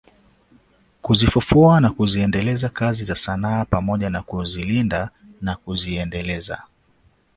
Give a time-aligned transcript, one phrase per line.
[1.01, 5.09] Kuzifufua na kuziendeleza kazi za sanaa pamoja na kulinda
[5.41, 6.63] na kuziendeleza